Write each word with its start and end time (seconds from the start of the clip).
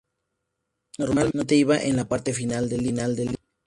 Normalmente 0.97 1.53
iba 1.55 1.77
en 1.77 1.95
la 1.95 2.05
parte 2.07 2.33
final 2.33 2.69
del 2.69 2.81
libro. 2.85 3.35